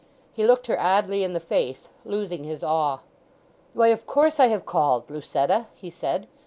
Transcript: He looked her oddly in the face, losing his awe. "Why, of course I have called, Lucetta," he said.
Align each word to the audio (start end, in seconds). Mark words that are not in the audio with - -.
He 0.33 0.47
looked 0.47 0.65
her 0.65 0.79
oddly 0.79 1.23
in 1.23 1.33
the 1.33 1.39
face, 1.39 1.89
losing 2.05 2.43
his 2.43 2.63
awe. 2.63 3.01
"Why, 3.75 3.89
of 3.89 4.07
course 4.07 4.39
I 4.39 4.47
have 4.47 4.65
called, 4.65 5.11
Lucetta," 5.11 5.67
he 5.75 5.91
said. 5.91 6.25